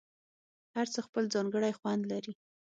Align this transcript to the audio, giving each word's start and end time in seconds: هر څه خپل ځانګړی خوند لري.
هر 0.75 0.87
څه 0.93 0.99
خپل 1.07 1.23
ځانګړی 1.33 1.73
خوند 1.79 2.01
لري. 2.11 2.33